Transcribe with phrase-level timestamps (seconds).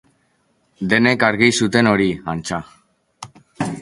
[0.93, 2.61] Denek argi zuten hori, antza.